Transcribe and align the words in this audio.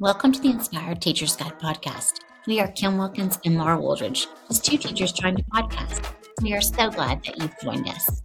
Welcome 0.00 0.30
to 0.30 0.40
the 0.40 0.50
Inspired 0.50 1.02
Teacher's 1.02 1.34
Guide 1.34 1.58
podcast. 1.58 2.20
We 2.46 2.60
are 2.60 2.68
Kim 2.68 2.98
Wilkins 2.98 3.36
and 3.44 3.58
Laura 3.58 3.76
Wooldridge, 3.76 4.28
just 4.46 4.64
two 4.64 4.78
teachers 4.78 5.12
trying 5.12 5.34
to 5.34 5.42
podcast. 5.52 6.14
We 6.40 6.54
are 6.54 6.60
so 6.60 6.88
glad 6.88 7.24
that 7.24 7.36
you've 7.36 7.58
joined 7.60 7.88
us. 7.88 8.22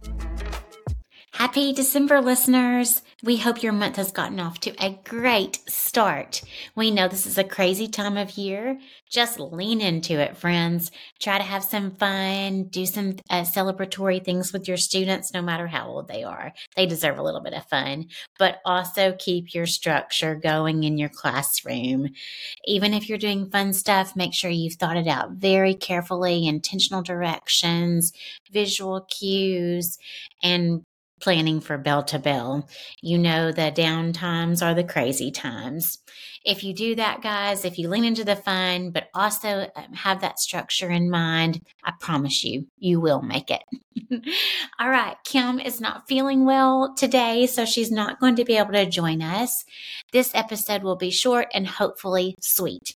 Happy 1.32 1.72
December, 1.72 2.20
listeners. 2.20 3.02
We 3.24 3.38
hope 3.38 3.62
your 3.62 3.72
month 3.72 3.96
has 3.96 4.12
gotten 4.12 4.38
off 4.38 4.60
to 4.60 4.84
a 4.84 4.98
great 5.02 5.58
start. 5.66 6.42
We 6.74 6.90
know 6.90 7.08
this 7.08 7.24
is 7.24 7.38
a 7.38 7.44
crazy 7.44 7.88
time 7.88 8.18
of 8.18 8.36
year. 8.36 8.78
Just 9.10 9.40
lean 9.40 9.80
into 9.80 10.20
it, 10.20 10.36
friends. 10.36 10.90
Try 11.22 11.38
to 11.38 11.44
have 11.44 11.64
some 11.64 11.92
fun, 11.92 12.64
do 12.64 12.84
some 12.84 13.16
uh, 13.30 13.40
celebratory 13.40 14.22
things 14.22 14.52
with 14.52 14.68
your 14.68 14.76
students, 14.76 15.32
no 15.32 15.40
matter 15.40 15.66
how 15.66 15.86
old 15.86 16.06
they 16.06 16.22
are. 16.22 16.52
They 16.76 16.84
deserve 16.84 17.16
a 17.16 17.22
little 17.22 17.40
bit 17.40 17.54
of 17.54 17.64
fun, 17.64 18.08
but 18.38 18.58
also 18.66 19.16
keep 19.18 19.54
your 19.54 19.64
structure 19.64 20.34
going 20.34 20.84
in 20.84 20.98
your 20.98 21.08
classroom. 21.08 22.10
Even 22.66 22.92
if 22.92 23.08
you're 23.08 23.16
doing 23.16 23.48
fun 23.48 23.72
stuff, 23.72 24.14
make 24.14 24.34
sure 24.34 24.50
you've 24.50 24.74
thought 24.74 24.98
it 24.98 25.08
out 25.08 25.30
very 25.30 25.72
carefully, 25.72 26.46
intentional 26.46 27.00
directions, 27.00 28.12
visual 28.52 29.06
cues, 29.08 29.96
and 30.42 30.84
planning 31.20 31.60
for 31.60 31.78
bell 31.78 32.02
to 32.04 32.18
bell. 32.18 32.68
You 33.00 33.18
know, 33.18 33.52
the 33.52 33.70
down 33.70 34.12
times 34.12 34.62
are 34.62 34.74
the 34.74 34.84
crazy 34.84 35.30
times. 35.30 35.98
If 36.44 36.62
you 36.62 36.74
do 36.74 36.94
that, 36.96 37.22
guys, 37.22 37.64
if 37.64 37.78
you 37.78 37.88
lean 37.88 38.04
into 38.04 38.24
the 38.24 38.36
fun, 38.36 38.90
but 38.90 39.08
also 39.14 39.68
um, 39.74 39.92
have 39.94 40.20
that 40.20 40.38
structure 40.38 40.90
in 40.90 41.10
mind, 41.10 41.62
I 41.82 41.92
promise 41.98 42.44
you, 42.44 42.66
you 42.78 43.00
will 43.00 43.22
make 43.22 43.50
it. 43.50 43.62
All 44.78 44.90
right, 44.90 45.16
Kim 45.24 45.58
is 45.58 45.80
not 45.80 46.06
feeling 46.06 46.44
well 46.44 46.94
today, 46.96 47.46
so 47.46 47.64
she's 47.64 47.90
not 47.90 48.20
going 48.20 48.36
to 48.36 48.44
be 48.44 48.56
able 48.56 48.72
to 48.72 48.84
join 48.84 49.22
us. 49.22 49.64
This 50.12 50.34
episode 50.34 50.82
will 50.82 50.96
be 50.96 51.10
short 51.10 51.48
and 51.54 51.66
hopefully 51.66 52.34
sweet. 52.40 52.94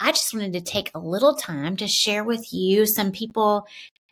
I 0.00 0.12
just 0.12 0.32
wanted 0.32 0.52
to 0.54 0.60
take 0.60 0.90
a 0.94 0.98
little 0.98 1.34
time 1.34 1.76
to 1.78 1.88
share 1.88 2.22
with 2.24 2.52
you 2.52 2.86
some 2.86 3.12
people 3.12 3.66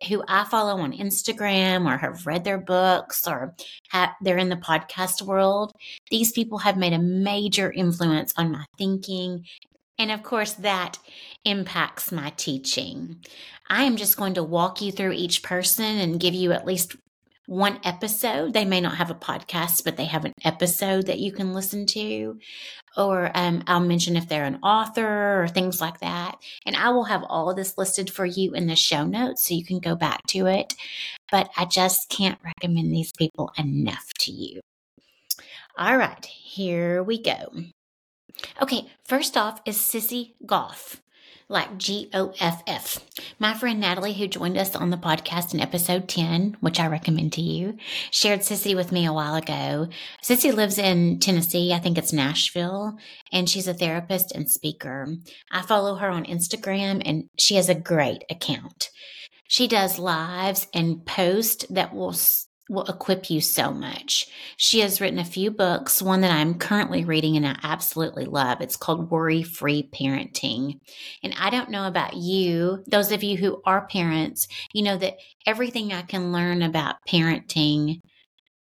who 0.09 0.23
I 0.27 0.43
follow 0.45 0.77
on 0.81 0.93
Instagram 0.93 1.91
or 1.91 1.97
have 1.97 2.27
read 2.27 2.43
their 2.43 2.57
books 2.57 3.27
or 3.27 3.55
have, 3.89 4.09
they're 4.21 4.37
in 4.37 4.49
the 4.49 4.55
podcast 4.55 5.21
world, 5.21 5.71
these 6.11 6.31
people 6.31 6.57
have 6.59 6.77
made 6.77 6.93
a 6.93 6.99
major 6.99 7.71
influence 7.71 8.33
on 8.37 8.51
my 8.51 8.65
thinking. 8.77 9.45
And 9.97 10.11
of 10.11 10.23
course, 10.23 10.53
that 10.53 10.99
impacts 11.45 12.11
my 12.11 12.31
teaching. 12.31 13.23
I 13.69 13.83
am 13.83 13.95
just 13.95 14.17
going 14.17 14.33
to 14.35 14.43
walk 14.43 14.81
you 14.81 14.91
through 14.91 15.13
each 15.13 15.41
person 15.41 15.97
and 15.97 16.19
give 16.19 16.33
you 16.33 16.51
at 16.51 16.65
least 16.65 16.95
one 17.47 17.79
episode. 17.83 18.53
They 18.53 18.65
may 18.65 18.81
not 18.81 18.97
have 18.97 19.09
a 19.09 19.15
podcast, 19.15 19.83
but 19.83 19.97
they 19.97 20.05
have 20.05 20.25
an 20.25 20.33
episode 20.43 21.07
that 21.07 21.19
you 21.19 21.31
can 21.31 21.53
listen 21.53 21.85
to. 21.87 22.39
Or 22.97 23.31
um, 23.35 23.63
I'll 23.67 23.79
mention 23.79 24.15
if 24.15 24.27
they're 24.27 24.45
an 24.45 24.59
author 24.63 25.43
or 25.43 25.47
things 25.47 25.81
like 25.81 25.99
that. 25.99 26.37
And 26.65 26.75
I 26.75 26.89
will 26.89 27.05
have 27.05 27.23
all 27.27 27.49
of 27.49 27.55
this 27.55 27.77
listed 27.77 28.09
for 28.09 28.25
you 28.25 28.53
in 28.53 28.67
the 28.67 28.75
show 28.75 29.05
notes 29.05 29.47
so 29.47 29.53
you 29.53 29.65
can 29.65 29.79
go 29.79 29.95
back 29.95 30.21
to 30.29 30.47
it. 30.47 30.73
But 31.31 31.49
I 31.57 31.65
just 31.65 32.09
can't 32.09 32.39
recommend 32.43 32.91
these 32.91 33.11
people 33.11 33.51
enough 33.57 34.07
to 34.19 34.31
you. 34.31 34.61
All 35.77 35.97
right, 35.97 36.25
here 36.25 37.03
we 37.03 37.21
go. 37.21 37.51
Okay, 38.61 38.87
first 39.05 39.35
off 39.35 39.61
is 39.65 39.77
Sissy 39.77 40.33
Goff 40.45 41.01
like 41.47 41.77
G 41.77 42.09
O 42.13 42.33
F 42.39 42.63
F. 42.67 43.05
My 43.39 43.53
friend 43.53 43.79
Natalie, 43.79 44.13
who 44.13 44.27
joined 44.27 44.57
us 44.57 44.75
on 44.75 44.89
the 44.89 44.97
podcast 44.97 45.53
in 45.53 45.59
episode 45.59 46.07
10, 46.07 46.57
which 46.59 46.79
I 46.79 46.87
recommend 46.87 47.33
to 47.33 47.41
you, 47.41 47.77
shared 48.11 48.41
Sissy 48.41 48.75
with 48.75 48.91
me 48.91 49.05
a 49.05 49.13
while 49.13 49.35
ago. 49.35 49.87
Sissy 50.23 50.53
lives 50.53 50.77
in 50.77 51.19
Tennessee, 51.19 51.73
I 51.73 51.79
think 51.79 51.97
it's 51.97 52.13
Nashville, 52.13 52.97
and 53.31 53.49
she's 53.49 53.67
a 53.67 53.73
therapist 53.73 54.31
and 54.31 54.49
speaker. 54.49 55.07
I 55.51 55.61
follow 55.61 55.95
her 55.95 56.09
on 56.09 56.25
Instagram, 56.25 57.01
and 57.05 57.29
she 57.37 57.55
has 57.55 57.69
a 57.69 57.75
great 57.75 58.23
account. 58.29 58.89
She 59.47 59.67
does 59.67 59.99
lives 59.99 60.67
and 60.73 61.05
posts 61.05 61.65
that 61.69 61.93
will 61.93 62.15
will 62.69 62.85
equip 62.85 63.29
you 63.29 63.41
so 63.41 63.71
much. 63.71 64.27
She 64.57 64.79
has 64.79 64.99
written 64.99 65.19
a 65.19 65.25
few 65.25 65.51
books, 65.51 66.01
one 66.01 66.21
that 66.21 66.31
I'm 66.31 66.55
currently 66.55 67.05
reading 67.05 67.37
and 67.37 67.45
I 67.45 67.57
absolutely 67.63 68.25
love. 68.25 68.61
It's 68.61 68.77
called 68.77 69.11
Worry 69.11 69.43
Free 69.43 69.89
Parenting. 69.93 70.79
And 71.21 71.35
I 71.39 71.49
don't 71.49 71.69
know 71.69 71.87
about 71.87 72.15
you, 72.15 72.83
those 72.87 73.11
of 73.11 73.23
you 73.23 73.37
who 73.37 73.61
are 73.65 73.87
parents, 73.87 74.47
you 74.73 74.83
know 74.83 74.97
that 74.97 75.17
everything 75.45 75.93
I 75.93 76.01
can 76.01 76.31
learn 76.31 76.61
about 76.61 76.95
parenting 77.07 78.01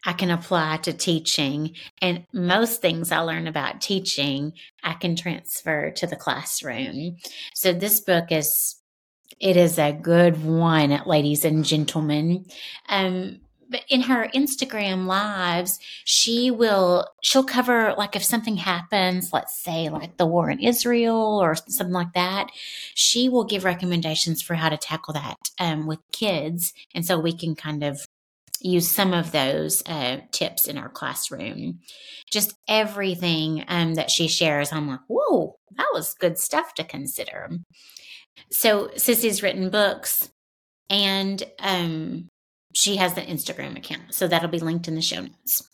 I 0.05 0.13
can 0.13 0.31
apply 0.31 0.77
to 0.77 0.93
teaching. 0.93 1.75
And 2.01 2.25
most 2.33 2.81
things 2.81 3.11
I 3.11 3.19
learn 3.19 3.45
about 3.45 3.81
teaching, 3.81 4.53
I 4.81 4.93
can 4.93 5.17
transfer 5.17 5.91
to 5.91 6.07
the 6.07 6.15
classroom. 6.15 7.17
So 7.53 7.73
this 7.73 7.99
book 7.99 8.31
is 8.31 8.75
it 9.39 9.57
is 9.57 9.77
a 9.77 9.91
good 9.91 10.43
one, 10.43 11.01
ladies 11.05 11.43
and 11.43 11.63
gentlemen. 11.65 12.45
Um, 12.87 13.41
in 13.89 14.01
her 14.01 14.29
Instagram 14.33 15.05
lives, 15.05 15.79
she 16.05 16.51
will 16.51 17.07
she'll 17.21 17.43
cover 17.43 17.93
like 17.97 18.15
if 18.15 18.23
something 18.23 18.57
happens, 18.57 19.31
let's 19.33 19.61
say 19.61 19.89
like 19.89 20.17
the 20.17 20.25
war 20.25 20.49
in 20.49 20.59
Israel 20.59 21.39
or 21.41 21.55
something 21.55 21.93
like 21.93 22.13
that, 22.13 22.47
she 22.95 23.29
will 23.29 23.43
give 23.43 23.63
recommendations 23.63 24.41
for 24.41 24.55
how 24.55 24.69
to 24.69 24.77
tackle 24.77 25.13
that 25.13 25.37
um, 25.59 25.87
with 25.87 25.99
kids, 26.11 26.73
and 26.93 27.05
so 27.05 27.19
we 27.19 27.35
can 27.35 27.55
kind 27.55 27.83
of 27.83 27.99
use 28.61 28.89
some 28.89 29.13
of 29.13 29.31
those 29.31 29.83
uh, 29.87 30.17
tips 30.31 30.67
in 30.67 30.77
our 30.77 30.89
classroom. 30.89 31.79
Just 32.31 32.55
everything 32.67 33.63
um, 33.67 33.95
that 33.95 34.09
she 34.11 34.27
shares, 34.27 34.71
I'm 34.71 34.87
like, 34.87 34.99
whoa, 35.07 35.55
that 35.75 35.87
was 35.93 36.15
good 36.15 36.37
stuff 36.37 36.73
to 36.75 36.83
consider. 36.83 37.49
So 38.51 38.87
Sissy's 38.95 39.43
written 39.43 39.69
books 39.69 40.29
and 40.89 41.43
um, 41.59 42.29
she 42.73 42.97
has 42.97 43.17
an 43.17 43.25
Instagram 43.25 43.77
account. 43.77 44.13
So 44.13 44.27
that'll 44.27 44.49
be 44.49 44.59
linked 44.59 44.87
in 44.87 44.95
the 44.95 45.01
show 45.01 45.21
notes. 45.21 45.67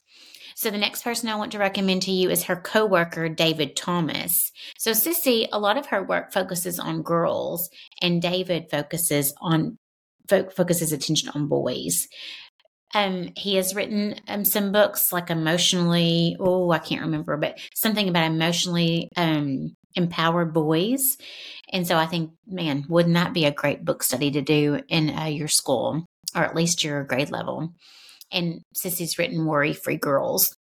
So 0.56 0.70
the 0.70 0.78
next 0.78 1.04
person 1.04 1.30
I 1.30 1.36
want 1.36 1.52
to 1.54 1.60
recommend 1.60 2.04
to 2.04 2.12
you 2.12 2.30
is 2.30 2.44
her 2.44 2.56
coworker, 2.56 3.28
David 3.28 3.76
Thomas. 3.76 4.52
So 4.78 4.92
Sissy, 4.92 5.48
a 5.52 5.60
lot 5.60 5.78
of 5.78 5.88
her 5.88 6.04
work 6.04 6.32
focuses 6.32 6.80
on 6.80 7.02
girls 7.02 7.70
and 8.02 8.22
David 8.22 8.70
focuses 8.70 9.34
on 9.42 9.78
focuses 10.30 10.94
attention 10.94 11.30
on 11.36 11.48
boys. 11.48 12.08
Um, 12.96 13.32
he 13.36 13.56
has 13.56 13.76
written 13.76 14.16
um, 14.28 14.46
some 14.46 14.72
books 14.72 15.12
like 15.12 15.30
emotionally, 15.30 16.38
oh, 16.40 16.72
I 16.72 16.80
can't 16.80 17.02
remember, 17.02 17.36
but 17.36 17.58
something 17.74 18.08
about 18.08 18.32
emotionally 18.32 19.10
um, 19.18 19.76
empowered 19.96 20.54
boys. 20.54 21.18
And 21.72 21.88
so 21.88 21.98
I 21.98 22.06
think, 22.06 22.32
man, 22.48 22.86
wouldn't 22.90 23.16
that 23.16 23.34
be 23.34 23.46
a 23.46 23.52
great 23.52 23.84
book 23.86 24.04
study 24.04 24.32
to 24.32 24.42
do 24.42 24.82
in 24.90 25.10
uh, 25.10 25.26
your 25.26 25.48
school? 25.48 26.06
or 26.36 26.44
at 26.44 26.56
least 26.56 26.84
your 26.84 27.04
grade 27.04 27.32
level. 27.32 27.74
And 28.32 28.62
Sissy's 28.76 29.18
written 29.18 29.46
Worry 29.46 29.74
Free 29.74 29.98
Girls. 29.98 30.56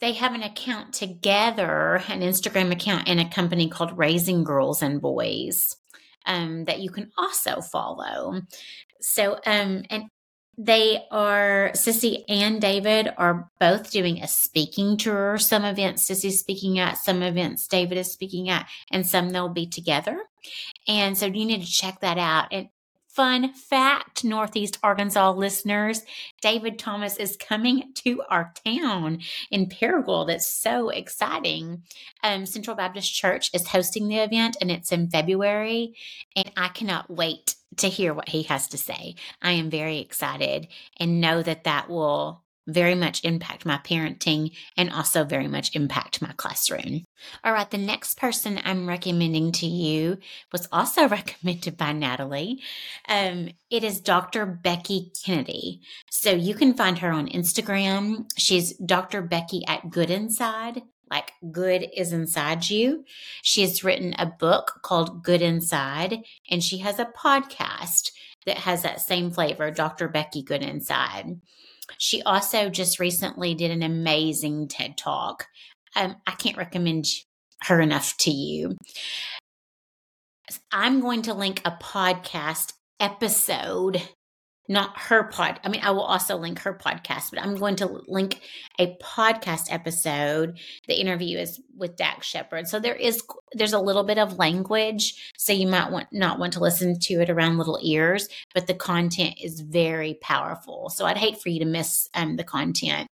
They 0.00 0.12
have 0.14 0.34
an 0.34 0.42
account 0.42 0.92
together, 0.92 2.02
an 2.08 2.20
Instagram 2.20 2.72
account 2.72 3.06
in 3.06 3.20
a 3.20 3.30
company 3.30 3.68
called 3.68 3.96
Raising 3.96 4.42
Girls 4.42 4.82
and 4.82 5.00
Boys 5.00 5.76
um, 6.26 6.64
that 6.64 6.80
you 6.80 6.90
can 6.90 7.10
also 7.16 7.60
follow. 7.60 8.40
So, 9.00 9.34
um, 9.46 9.84
and 9.90 10.04
they 10.58 11.04
are 11.10 11.70
Sissy 11.74 12.24
and 12.28 12.60
David 12.60 13.08
are 13.16 13.50
both 13.58 13.90
doing 13.90 14.22
a 14.22 14.28
speaking 14.28 14.96
tour. 14.96 15.38
Some 15.38 15.64
events 15.64 16.08
Sissy's 16.08 16.40
speaking 16.40 16.78
at, 16.78 16.98
some 16.98 17.22
events 17.22 17.66
David 17.66 17.98
is 17.98 18.12
speaking 18.12 18.48
at, 18.48 18.68
and 18.90 19.06
some 19.06 19.30
they'll 19.30 19.48
be 19.48 19.66
together. 19.66 20.18
And 20.86 21.16
so 21.16 21.26
you 21.26 21.46
need 21.46 21.62
to 21.62 21.70
check 21.70 22.00
that 22.00 22.18
out. 22.18 22.48
And 22.52 22.68
Fun 23.12 23.52
fact, 23.52 24.24
Northeast 24.24 24.78
Arkansas 24.82 25.32
listeners, 25.32 26.00
David 26.40 26.78
Thomas 26.78 27.18
is 27.18 27.36
coming 27.36 27.92
to 27.96 28.22
our 28.30 28.54
town 28.64 29.20
in 29.50 29.66
Paragould. 29.66 30.28
That's 30.28 30.50
so 30.50 30.88
exciting. 30.88 31.82
Um, 32.24 32.46
Central 32.46 32.74
Baptist 32.74 33.12
Church 33.12 33.50
is 33.52 33.68
hosting 33.68 34.08
the 34.08 34.16
event 34.16 34.56
and 34.62 34.70
it's 34.70 34.92
in 34.92 35.10
February. 35.10 35.94
And 36.34 36.50
I 36.56 36.68
cannot 36.68 37.10
wait 37.10 37.56
to 37.78 37.88
hear 37.88 38.14
what 38.14 38.28
he 38.28 38.44
has 38.44 38.68
to 38.68 38.78
say. 38.78 39.14
I 39.40 39.52
am 39.52 39.70
very 39.70 39.98
excited 39.98 40.68
and 40.98 41.20
know 41.20 41.42
that 41.42 41.64
that 41.64 41.88
will 41.88 42.42
very 42.66 42.94
much 42.94 43.24
impact 43.24 43.66
my 43.66 43.78
parenting 43.78 44.52
and 44.76 44.90
also 44.90 45.24
very 45.24 45.48
much 45.48 45.74
impact 45.74 46.22
my 46.22 46.32
classroom. 46.36 47.04
All 47.42 47.52
right, 47.52 47.68
the 47.70 47.78
next 47.78 48.18
person 48.18 48.60
I'm 48.64 48.88
recommending 48.88 49.52
to 49.52 49.66
you 49.66 50.18
was 50.52 50.68
also 50.70 51.08
recommended 51.08 51.76
by 51.76 51.92
Natalie. 51.92 52.60
Um, 53.08 53.50
it 53.70 53.82
is 53.84 54.00
Dr. 54.00 54.46
Becky 54.46 55.10
Kennedy. 55.24 55.80
So 56.10 56.30
you 56.30 56.54
can 56.54 56.74
find 56.74 56.98
her 56.98 57.10
on 57.10 57.28
Instagram. 57.28 58.26
She's 58.36 58.76
Dr. 58.76 59.22
Becky 59.22 59.62
at 59.66 59.90
Good 59.90 60.10
Inside. 60.10 60.82
Like 61.12 61.32
good 61.52 61.86
is 61.94 62.14
inside 62.14 62.70
you. 62.70 63.04
She 63.42 63.60
has 63.60 63.84
written 63.84 64.14
a 64.18 64.24
book 64.24 64.80
called 64.82 65.22
Good 65.22 65.42
Inside, 65.42 66.24
and 66.50 66.64
she 66.64 66.78
has 66.78 66.98
a 66.98 67.04
podcast 67.04 68.12
that 68.46 68.56
has 68.56 68.82
that 68.82 69.02
same 69.02 69.30
flavor, 69.30 69.70
Dr. 69.70 70.08
Becky 70.08 70.42
Good 70.42 70.62
Inside. 70.62 71.38
She 71.98 72.22
also 72.22 72.70
just 72.70 72.98
recently 72.98 73.54
did 73.54 73.70
an 73.70 73.82
amazing 73.82 74.68
TED 74.68 74.96
talk. 74.96 75.48
Um, 75.94 76.16
I 76.26 76.30
can't 76.30 76.56
recommend 76.56 77.04
her 77.64 77.78
enough 77.78 78.16
to 78.20 78.30
you. 78.30 78.78
I'm 80.72 81.00
going 81.00 81.20
to 81.22 81.34
link 81.34 81.60
a 81.66 81.72
podcast 81.72 82.72
episode 83.00 84.00
not 84.68 84.96
her 84.96 85.24
pod. 85.24 85.60
I 85.64 85.68
mean, 85.68 85.82
I 85.82 85.90
will 85.90 86.02
also 86.02 86.36
link 86.36 86.60
her 86.60 86.72
podcast, 86.72 87.30
but 87.30 87.42
I'm 87.42 87.56
going 87.56 87.76
to 87.76 88.00
link 88.06 88.40
a 88.78 88.96
podcast 89.02 89.72
episode. 89.72 90.58
The 90.86 91.00
interview 91.00 91.38
is 91.38 91.60
with 91.76 91.96
Dax 91.96 92.26
Shepard. 92.26 92.68
So 92.68 92.78
there 92.78 92.94
is 92.94 93.22
there's 93.54 93.72
a 93.72 93.80
little 93.80 94.04
bit 94.04 94.18
of 94.18 94.38
language, 94.38 95.32
so 95.36 95.52
you 95.52 95.66
might 95.66 95.90
want 95.90 96.08
not 96.12 96.38
want 96.38 96.52
to 96.54 96.60
listen 96.60 96.98
to 97.00 97.14
it 97.14 97.30
around 97.30 97.58
little 97.58 97.78
ears, 97.82 98.28
but 98.54 98.66
the 98.66 98.74
content 98.74 99.34
is 99.42 99.60
very 99.60 100.14
powerful. 100.20 100.90
So 100.90 101.06
I'd 101.06 101.18
hate 101.18 101.40
for 101.40 101.48
you 101.48 101.60
to 101.60 101.66
miss 101.66 102.08
um, 102.14 102.36
the 102.36 102.44
content. 102.44 103.08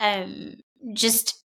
Um, 0.00 0.56
just 0.92 1.42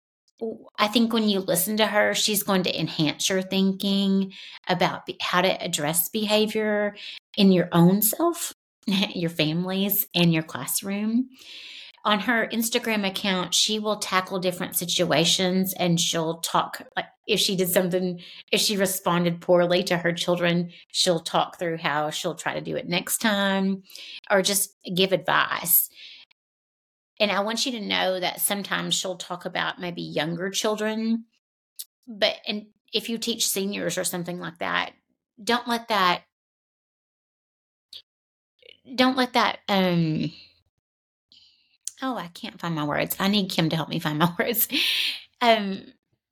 I 0.78 0.88
think 0.88 1.12
when 1.12 1.28
you 1.28 1.40
listen 1.40 1.76
to 1.76 1.86
her, 1.86 2.14
she's 2.14 2.42
going 2.42 2.62
to 2.62 2.80
enhance 2.80 3.28
your 3.28 3.42
thinking 3.42 4.32
about 4.68 5.02
how 5.20 5.42
to 5.42 5.62
address 5.62 6.08
behavior 6.08 6.96
in 7.36 7.52
your 7.52 7.68
own 7.72 8.00
self 8.00 8.54
your 9.14 9.30
families 9.30 10.06
and 10.14 10.32
your 10.32 10.42
classroom. 10.42 11.30
On 12.02 12.18
her 12.20 12.48
Instagram 12.48 13.06
account, 13.06 13.54
she 13.54 13.78
will 13.78 13.98
tackle 13.98 14.38
different 14.38 14.74
situations 14.74 15.74
and 15.74 16.00
she'll 16.00 16.38
talk 16.38 16.82
like 16.96 17.06
if 17.26 17.38
she 17.38 17.56
did 17.56 17.68
something, 17.68 18.20
if 18.50 18.60
she 18.60 18.76
responded 18.76 19.40
poorly 19.40 19.84
to 19.84 19.98
her 19.98 20.12
children, 20.12 20.70
she'll 20.90 21.20
talk 21.20 21.58
through 21.58 21.76
how 21.76 22.10
she'll 22.10 22.34
try 22.34 22.54
to 22.54 22.60
do 22.60 22.74
it 22.74 22.88
next 22.88 23.18
time 23.18 23.82
or 24.30 24.40
just 24.42 24.74
give 24.94 25.12
advice. 25.12 25.90
And 27.20 27.30
I 27.30 27.40
want 27.40 27.66
you 27.66 27.72
to 27.72 27.80
know 27.80 28.18
that 28.18 28.40
sometimes 28.40 28.94
she'll 28.94 29.16
talk 29.16 29.44
about 29.44 29.78
maybe 29.78 30.00
younger 30.00 30.48
children, 30.48 31.26
but 32.08 32.36
and 32.48 32.66
if 32.92 33.08
you 33.10 33.18
teach 33.18 33.46
seniors 33.46 33.98
or 33.98 34.04
something 34.04 34.40
like 34.40 34.58
that, 34.58 34.92
don't 35.42 35.68
let 35.68 35.88
that 35.88 36.22
don't 38.94 39.16
let 39.16 39.32
that 39.34 39.58
um 39.68 40.30
oh 42.02 42.16
i 42.16 42.28
can't 42.28 42.60
find 42.60 42.74
my 42.74 42.84
words 42.84 43.16
i 43.18 43.28
need 43.28 43.50
kim 43.50 43.68
to 43.68 43.76
help 43.76 43.88
me 43.88 43.98
find 43.98 44.18
my 44.18 44.32
words 44.38 44.68
um 45.40 45.82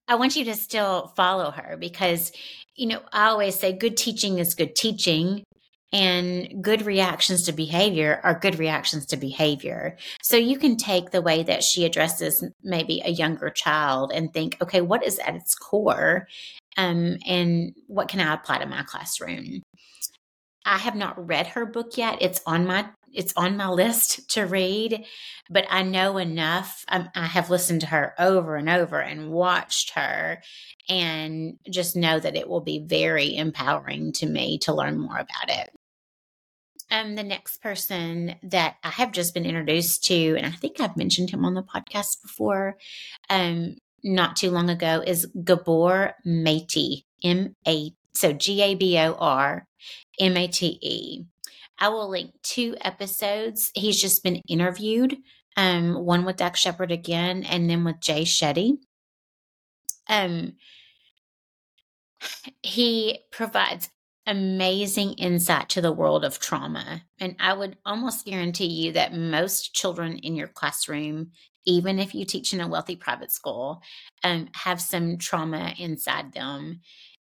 i 0.07 0.15
want 0.15 0.37
you 0.37 0.45
to 0.45 0.55
still 0.55 1.13
follow 1.17 1.51
her 1.51 1.77
because 1.77 2.33
you 2.75 2.87
know 2.87 3.01
i 3.13 3.27
always 3.27 3.59
say 3.59 3.73
good 3.73 3.97
teaching 3.97 4.39
is 4.39 4.55
good 4.55 4.75
teaching 4.75 5.45
and 5.93 6.63
good 6.63 6.83
reactions 6.83 7.45
to 7.45 7.53
behavior 7.53 8.21
are 8.23 8.39
good 8.39 8.59
reactions 8.59 9.07
to 9.07 9.17
behavior. 9.17 9.97
So 10.23 10.37
you 10.37 10.59
can 10.59 10.77
take 10.77 11.11
the 11.11 11.23
way 11.23 11.43
that 11.43 11.63
she 11.63 11.85
addresses 11.85 12.45
maybe 12.63 13.01
a 13.05 13.11
younger 13.11 13.49
child 13.49 14.13
and 14.15 14.33
think, 14.33 14.59
okay, 14.61 14.83
what 14.83 15.05
is 15.05 15.19
at 15.21 15.35
its 15.35 15.55
core? 15.55 16.29
Um, 16.77 17.17
and 17.27 17.75
what 17.87 18.09
can 18.09 18.21
I 18.21 18.35
apply 18.35 18.59
to 18.59 18.67
my 18.67 18.83
classroom? 18.83 19.63
I 20.69 20.77
have 20.77 20.95
not 20.95 21.27
read 21.27 21.47
her 21.49 21.65
book 21.65 21.97
yet. 21.97 22.19
It's 22.21 22.43
on 22.47 22.67
my 22.67 22.91
it's 23.11 23.33
on 23.37 23.57
my 23.57 23.71
list 23.71 24.29
to 24.33 24.43
read, 24.43 25.07
but 25.49 25.65
I 25.71 25.83
know 25.83 26.19
enough. 26.19 26.85
Um, 26.89 27.09
I 27.15 27.25
have 27.25 27.49
listened 27.49 27.81
to 27.81 27.87
her 27.87 28.13
over 28.19 28.55
and 28.55 28.69
over 28.69 29.01
and 29.01 29.31
watched 29.31 29.95
her, 29.95 30.43
and 30.89 31.55
just 31.71 31.97
know 31.97 32.21
that 32.21 32.37
it 32.37 32.49
will 32.49 32.61
be 32.61 32.85
very 32.87 33.35
empowering 33.35 34.13
to 34.13 34.27
me 34.27 34.59
to 34.59 34.75
learn 34.75 35.01
more 35.01 35.17
about 35.17 35.49
it. 35.49 35.71
Um, 36.91 37.17
the 37.17 37.23
next 37.23 37.63
person 37.63 38.35
that 38.43 38.77
I 38.85 38.91
have 38.91 39.13
just 39.13 39.33
been 39.33 39.47
introduced 39.47 40.05
to, 40.05 40.37
and 40.37 40.47
I 40.47 40.51
think 40.51 40.79
I've 40.79 40.97
mentioned 40.97 41.31
him 41.31 41.47
on 41.47 41.55
the 41.55 41.63
podcast 41.63 42.21
before, 42.23 42.77
um, 43.31 43.77
not 44.05 44.37
too 44.37 44.51
long 44.51 44.69
ago, 44.69 45.03
is 45.05 45.27
Gabor 45.45 46.15
Mate, 46.27 47.05
M 47.25 47.55
A 47.67 47.91
so 48.19 48.33
G 48.33 48.63
A 48.63 48.75
B 48.75 48.99
O 48.99 49.15
R 49.15 49.67
M 50.19 50.37
A 50.37 50.49
T 50.49 50.79
E. 50.83 51.25
I 51.79 51.89
will 51.89 52.09
link 52.09 52.33
two 52.43 52.77
episodes. 52.81 53.71
He's 53.75 54.01
just 54.01 54.25
been 54.25 54.43
interviewed, 54.49 55.17
um, 55.57 55.95
one 55.95 56.25
with 56.25 56.37
Dax 56.37 56.59
Shepard 56.59 56.91
again, 56.91 57.45
and 57.45 57.71
then 57.71 57.85
with 57.85 58.01
Jay 58.01 58.23
Shetty. 58.23 58.79
Um, 60.09 60.55
he 62.63 63.21
provides 63.31 63.91
amazing 64.27 65.15
insight 65.15 65.69
to 65.71 65.81
the 65.81 65.93
world 65.93 66.25
of 66.25 66.39
trauma. 66.39 67.03
And 67.19 67.37
I 67.39 67.55
would 67.55 67.79
almost 67.87 68.27
guarantee 68.27 68.67
you 68.67 68.93
that 68.93 69.15
most 69.15 69.73
children 69.73 70.19
in 70.19 70.35
your 70.35 70.49
classroom, 70.49 71.31
even 71.65 71.99
if 71.99 72.15
you 72.15 72.25
teach 72.25 72.53
in 72.53 72.61
a 72.61 72.69
wealthy 72.69 72.97
private 72.97 73.33
school, 73.33 73.81
um, 74.25 74.49
have 74.55 74.81
some 74.81 75.17
trauma 75.17 75.73
inside 75.79 76.33
them. 76.33 76.81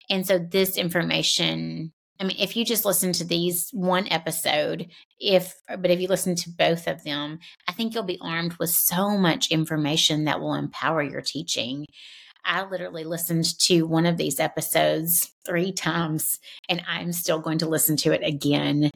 And 0.08 0.26
so 0.26 0.38
this 0.38 0.76
information 0.76 1.93
I 2.19 2.25
mean, 2.25 2.37
if 2.38 2.56
you 2.56 2.64
just 2.64 2.85
listen 2.85 3.12
to 3.14 3.25
these 3.25 3.70
one 3.73 4.08
episode, 4.08 4.88
if, 5.20 5.55
but 5.69 5.91
if 5.91 6.00
you 6.00 6.08
listen 6.08 6.35
to 6.37 6.50
both 6.50 6.87
of 6.87 7.05
them, 7.05 7.41
I 7.69 7.73
think 7.73 7.94
you'll 7.94 8.05
be 8.05 8.19
armed 8.23 8.55
with 8.55 8.70
so 8.70 9.19
much 9.19 9.50
information 9.50 10.25
that 10.25 10.41
will 10.41 10.55
empower 10.55 11.03
your 11.03 11.20
teaching. 11.20 11.85
I 12.44 12.64
literally 12.64 13.05
listened 13.05 13.58
to 13.61 13.82
one 13.82 14.06
of 14.06 14.17
these 14.17 14.41
episodes 14.41 15.31
three 15.44 15.73
times 15.73 16.38
and 16.69 16.82
I'm 16.88 17.12
still 17.12 17.41
going 17.41 17.59
to 17.59 17.69
listen 17.69 17.97
to 17.99 18.12
it 18.12 18.23
again. 18.25 18.91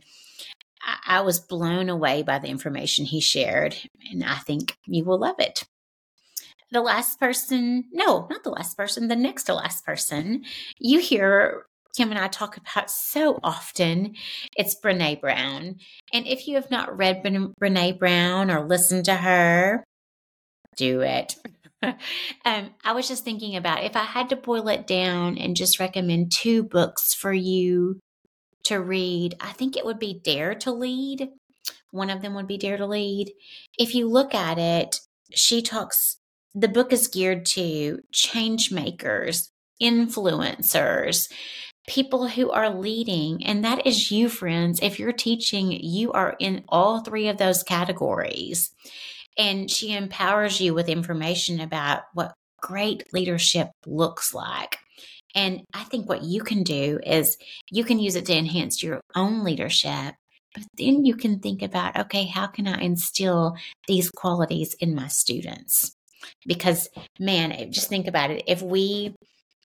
I, 1.07 1.21
was 1.21 1.41
blown 1.41 1.91
away 1.91 2.23
by 2.23 2.39
the 2.39 2.49
information 2.49 3.05
he 3.05 3.21
shared, 3.21 3.77
and 4.11 4.25
I 4.25 4.37
think 4.37 4.79
you 4.87 5.05
will 5.05 5.21
love 5.21 5.35
it 5.39 5.67
the 6.71 6.81
last 6.81 7.19
person, 7.19 7.85
no, 7.93 8.27
not 8.31 8.45
the 8.45 8.51
last 8.51 8.77
person, 8.77 9.09
the 9.09 9.17
next 9.17 9.45
to 9.45 9.55
last 9.55 9.85
person 9.85 10.45
you 10.79 11.01
hear 11.01 11.67
Kim 11.97 12.11
and 12.11 12.19
I 12.19 12.29
talk 12.29 12.57
about 12.57 12.91
so 12.91 13.41
often. 13.43 14.15
It's 14.57 14.77
Brene 14.81 15.21
Brown. 15.21 15.77
And 16.13 16.27
if 16.27 16.47
you 16.47 16.55
have 16.55 16.71
not 16.71 16.97
read 16.97 17.23
Brene 17.25 17.99
Brown 17.99 18.51
or 18.51 18.67
listened 18.67 19.07
to 19.07 19.17
her, 19.17 19.85
do 20.77 21.01
it. 21.01 21.35
um, 21.83 22.71
I 22.85 22.93
was 22.93 23.09
just 23.09 23.25
thinking 23.25 23.57
about 23.57 23.83
if 23.83 23.97
I 23.97 24.05
had 24.05 24.29
to 24.31 24.37
boil 24.37 24.69
it 24.69 24.87
down 24.87 25.37
and 25.37 25.57
just 25.57 25.81
recommend 25.81 26.31
two 26.31 26.63
books 26.63 27.13
for 27.13 27.33
you 27.33 27.99
to 28.65 28.81
read, 28.81 29.35
I 29.41 29.53
think 29.53 29.77
it 29.77 29.85
would 29.85 29.99
be 29.99 30.21
Dare 30.23 30.55
to 30.57 30.73
Lead. 30.73 31.29
One 31.91 32.11
of 32.11 32.23
them 32.23 32.35
would 32.35 32.47
be 32.47 32.59
Dare 32.59 32.77
to 32.77 32.87
Lead. 32.87 33.33
If 33.79 33.95
you 33.95 34.09
look 34.09 34.35
at 34.35 34.59
it, 34.59 35.01
she 35.35 35.61
talks, 35.61 36.19
the 36.55 36.69
book 36.69 36.93
is 36.93 37.09
geared 37.09 37.47
to 37.47 38.01
change 38.13 38.73
makers, 38.73 39.51
influencers, 39.81 41.31
people 41.89 42.29
who 42.29 42.51
are 42.51 42.71
leading. 42.71 43.45
And 43.45 43.65
that 43.65 43.87
is 43.87 44.11
you, 44.11 44.29
friends. 44.29 44.81
If 44.83 44.99
you're 44.99 45.13
teaching, 45.13 45.73
you 45.73 46.13
are 46.13 46.37
in 46.39 46.65
all 46.69 47.01
three 47.01 47.29
of 47.29 47.39
those 47.39 47.63
categories. 47.63 48.71
And 49.39 49.71
she 49.71 49.95
empowers 49.95 50.61
you 50.61 50.75
with 50.75 50.89
information 50.89 51.61
about 51.61 52.03
what 52.15 52.35
great 52.61 53.13
leadership 53.13 53.71
looks 53.87 54.35
like. 54.35 54.79
And 55.35 55.63
I 55.73 55.85
think 55.85 56.09
what 56.09 56.23
you 56.23 56.43
can 56.43 56.63
do 56.63 56.99
is 57.05 57.37
you 57.71 57.85
can 57.85 57.99
use 57.99 58.17
it 58.17 58.27
to 58.27 58.37
enhance 58.37 58.83
your 58.83 59.01
own 59.15 59.45
leadership. 59.45 60.15
But 60.53 60.65
then 60.77 61.05
you 61.05 61.15
can 61.15 61.39
think 61.39 61.63
about, 61.63 61.97
okay, 61.97 62.27
how 62.27 62.49
can 62.49 62.67
I 62.67 62.81
instill 62.81 63.57
these 63.87 64.11
qualities 64.11 64.75
in 64.75 64.97
my 64.97 65.07
students? 65.07 65.95
Because, 66.47 66.89
man, 67.19 67.73
just 67.73 67.89
think 67.89 68.07
about 68.07 68.31
it. 68.31 68.45
If 68.47 68.63
we 68.63 69.15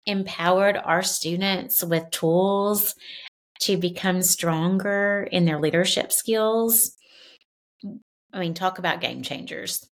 empowered 0.06 0.76
our 0.76 1.02
students 1.02 1.82
with 1.82 2.10
tools 2.10 2.94
to 3.60 3.76
become 3.76 4.22
stronger 4.22 5.26
in 5.30 5.44
their 5.44 5.60
leadership 5.60 6.12
skills. 6.12 6.92
I 8.32 8.40
mean, 8.40 8.54
talk 8.54 8.78
about 8.78 9.00
game 9.00 9.22
changers. 9.22 9.88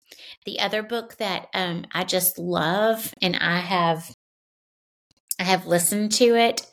The 0.45 0.59
other 0.59 0.81
book 0.83 1.17
that 1.17 1.47
um, 1.53 1.85
I 1.93 2.03
just 2.03 2.37
love, 2.37 3.13
and 3.21 3.35
I 3.35 3.59
have, 3.59 4.11
I 5.39 5.43
have 5.43 5.67
listened 5.67 6.11
to 6.13 6.35
it. 6.35 6.65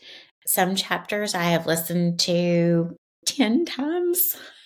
Some 0.46 0.74
chapters 0.74 1.34
I 1.34 1.44
have 1.44 1.66
listened 1.66 2.18
to 2.20 2.96
ten 3.26 3.66
times, 3.66 4.36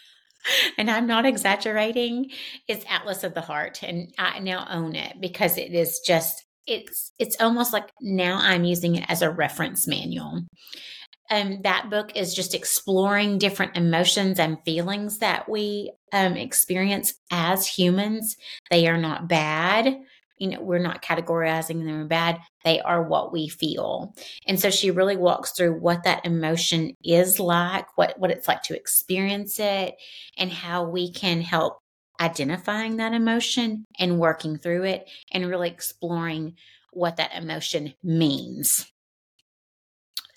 and 0.78 0.90
I'm 0.90 1.06
not 1.06 1.26
exaggerating. 1.26 2.30
It's 2.68 2.84
Atlas 2.88 3.24
of 3.24 3.34
the 3.34 3.40
Heart, 3.40 3.82
and 3.82 4.12
I 4.18 4.38
now 4.40 4.66
own 4.70 4.94
it 4.94 5.20
because 5.20 5.58
it 5.58 5.72
is 5.72 6.00
just 6.06 6.44
it's 6.66 7.12
it's 7.18 7.40
almost 7.40 7.72
like 7.72 7.88
now 8.00 8.38
I'm 8.40 8.64
using 8.64 8.96
it 8.96 9.04
as 9.08 9.22
a 9.22 9.30
reference 9.30 9.86
manual. 9.86 10.42
Um, 11.30 11.60
that 11.62 11.88
book 11.88 12.12
is 12.14 12.34
just 12.34 12.54
exploring 12.54 13.38
different 13.38 13.76
emotions 13.76 14.38
and 14.38 14.58
feelings 14.64 15.18
that 15.18 15.48
we 15.48 15.92
um, 16.12 16.36
experience 16.36 17.14
as 17.30 17.66
humans. 17.66 18.36
They 18.70 18.86
are 18.86 18.98
not 18.98 19.28
bad. 19.28 19.96
You 20.38 20.48
know, 20.50 20.60
we're 20.60 20.78
not 20.78 21.02
categorizing 21.02 21.84
them 21.84 22.08
bad. 22.08 22.40
They 22.64 22.80
are 22.80 23.02
what 23.02 23.32
we 23.32 23.48
feel. 23.48 24.14
And 24.46 24.58
so 24.58 24.70
she 24.70 24.90
really 24.90 25.16
walks 25.16 25.52
through 25.52 25.78
what 25.78 26.04
that 26.04 26.24
emotion 26.26 26.96
is 27.04 27.38
like, 27.38 27.86
what, 27.96 28.18
what 28.18 28.30
it's 28.30 28.48
like 28.48 28.62
to 28.64 28.76
experience 28.76 29.60
it, 29.60 29.94
and 30.36 30.52
how 30.52 30.84
we 30.84 31.12
can 31.12 31.40
help 31.40 31.78
identifying 32.20 32.96
that 32.96 33.12
emotion 33.12 33.84
and 33.98 34.18
working 34.18 34.56
through 34.56 34.84
it 34.84 35.08
and 35.32 35.48
really 35.48 35.68
exploring 35.68 36.54
what 36.92 37.16
that 37.16 37.34
emotion 37.34 37.94
means. 38.02 38.86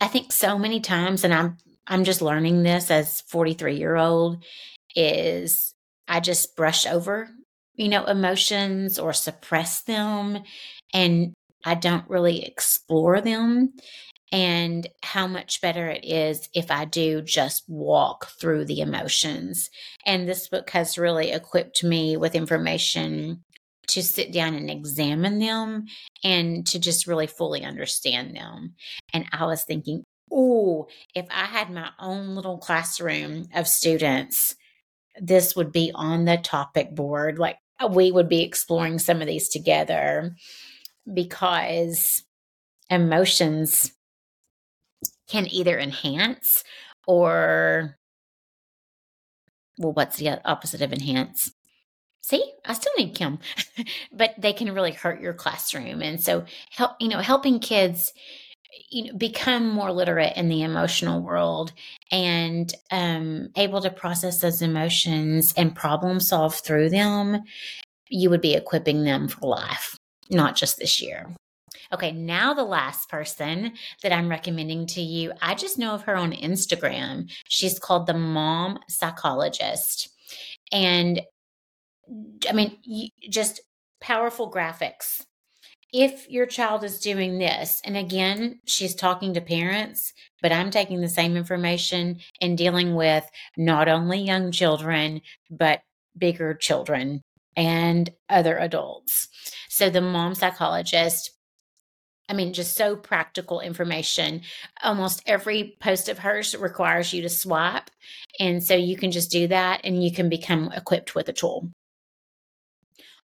I 0.01 0.07
think 0.07 0.31
so 0.31 0.57
many 0.57 0.79
times, 0.79 1.23
and 1.23 1.33
I'm 1.33 1.57
I'm 1.87 2.03
just 2.03 2.21
learning 2.21 2.63
this 2.63 2.89
as 2.89 3.21
43 3.21 3.77
year 3.77 3.95
old, 3.95 4.43
is 4.95 5.73
I 6.07 6.19
just 6.19 6.55
brush 6.55 6.85
over, 6.85 7.29
you 7.75 7.89
know, 7.89 8.05
emotions 8.05 8.99
or 8.99 9.13
suppress 9.13 9.81
them, 9.83 10.39
and 10.93 11.33
I 11.63 11.75
don't 11.75 12.09
really 12.09 12.45
explore 12.45 13.21
them. 13.21 13.73
And 14.31 14.87
how 15.03 15.27
much 15.27 15.61
better 15.61 15.87
it 15.87 16.03
is 16.03 16.49
if 16.53 16.71
I 16.71 16.85
do 16.85 17.21
just 17.21 17.63
walk 17.67 18.27
through 18.39 18.65
the 18.65 18.81
emotions. 18.81 19.69
And 20.05 20.27
this 20.27 20.49
book 20.49 20.71
has 20.71 20.97
really 20.97 21.31
equipped 21.31 21.83
me 21.83 22.17
with 22.17 22.35
information 22.35 23.43
to 23.87 24.01
sit 24.03 24.33
down 24.33 24.55
and 24.55 24.69
examine 24.69 25.39
them 25.39 25.85
and 26.23 26.65
to 26.67 26.79
just 26.79 27.07
really 27.07 27.27
fully 27.27 27.63
understand 27.63 28.35
them. 28.35 28.73
And 29.13 29.25
I 29.31 29.45
was 29.45 29.63
thinking, 29.63 30.03
oh, 30.31 30.87
if 31.13 31.27
I 31.29 31.45
had 31.45 31.69
my 31.69 31.91
own 31.99 32.35
little 32.35 32.57
classroom 32.57 33.45
of 33.53 33.67
students, 33.67 34.55
this 35.21 35.55
would 35.55 35.71
be 35.71 35.91
on 35.93 36.25
the 36.25 36.37
topic 36.37 36.93
board. 36.93 37.37
Like 37.39 37.57
we 37.91 38.11
would 38.11 38.29
be 38.29 38.41
exploring 38.41 38.99
some 38.99 39.21
of 39.21 39.27
these 39.27 39.49
together 39.49 40.35
because 41.11 42.23
emotions 42.89 43.91
can 45.27 45.47
either 45.47 45.79
enhance 45.79 46.63
or 47.07 47.97
well 49.77 49.93
what's 49.93 50.17
the 50.17 50.41
opposite 50.47 50.81
of 50.81 50.93
enhance? 50.93 51.51
See 52.21 52.53
i 52.65 52.73
still 52.73 52.93
need 52.97 53.13
kim 53.13 53.39
but 54.11 54.33
they 54.37 54.53
can 54.53 54.73
really 54.73 54.91
hurt 54.91 55.21
your 55.21 55.33
classroom. 55.33 56.01
And 56.01 56.21
so 56.21 56.45
help 56.69 56.91
you 56.99 57.07
know 57.07 57.19
helping 57.19 57.59
kids 57.59 58.13
you 58.89 59.05
know 59.05 59.17
become 59.17 59.69
more 59.69 59.91
literate 59.91 60.35
in 60.35 60.49
the 60.49 60.63
emotional 60.63 61.21
world 61.21 61.73
and 62.11 62.73
um, 62.91 63.49
able 63.55 63.81
to 63.81 63.89
process 63.89 64.39
those 64.39 64.61
emotions 64.61 65.53
and 65.57 65.75
problem 65.75 66.19
solve 66.19 66.55
through 66.55 66.89
them 66.89 67.41
you 68.09 68.29
would 68.29 68.41
be 68.41 68.53
equipping 68.53 69.03
them 69.03 69.27
for 69.27 69.47
life 69.47 69.97
not 70.29 70.55
just 70.55 70.77
this 70.77 71.01
year. 71.01 71.29
Okay 71.93 72.11
now 72.11 72.53
the 72.53 72.63
last 72.63 73.09
person 73.09 73.73
that 74.01 74.11
i'm 74.11 74.29
recommending 74.29 74.87
to 74.87 75.01
you 75.01 75.31
i 75.41 75.53
just 75.53 75.77
know 75.77 75.93
of 75.93 76.03
her 76.03 76.15
on 76.15 76.31
instagram. 76.31 77.29
She's 77.47 77.79
called 77.79 78.07
the 78.07 78.13
mom 78.13 78.79
psychologist. 78.89 80.09
And 80.71 81.21
I 82.49 82.53
mean, 82.53 82.77
just 83.29 83.61
powerful 84.01 84.51
graphics. 84.51 85.23
If 85.97 86.29
your 86.29 86.45
child 86.45 86.83
is 86.83 86.99
doing 86.99 87.37
this, 87.37 87.81
and 87.85 87.95
again, 87.95 88.59
she's 88.65 88.93
talking 88.93 89.33
to 89.33 89.39
parents, 89.39 90.11
but 90.41 90.51
I'm 90.51 90.69
taking 90.69 90.99
the 90.99 91.07
same 91.07 91.37
information 91.37 92.19
and 92.41 92.57
dealing 92.57 92.95
with 92.95 93.25
not 93.55 93.87
only 93.87 94.19
young 94.19 94.51
children, 94.51 95.21
but 95.49 95.83
bigger 96.17 96.53
children 96.53 97.21
and 97.55 98.09
other 98.27 98.57
adults. 98.57 99.29
So 99.69 99.89
the 99.89 100.01
mom 100.01 100.35
psychologist 100.35 101.31
I 102.27 102.33
mean, 102.33 102.53
just 102.53 102.75
so 102.75 102.97
practical 102.97 103.61
information. 103.61 104.41
Almost 104.83 105.21
every 105.27 105.77
post 105.79 106.09
of 106.09 106.17
hers 106.17 106.55
requires 106.55 107.13
you 107.13 107.21
to 107.21 107.29
swipe. 107.29 107.89
And 108.39 108.61
so 108.63 108.75
you 108.75 108.97
can 108.97 109.11
just 109.11 109.31
do 109.31 109.47
that 109.47 109.81
and 109.83 110.03
you 110.03 110.11
can 110.11 110.27
become 110.27 110.71
equipped 110.75 111.13
with 111.13 111.29
a 111.29 111.33
tool. 111.33 111.69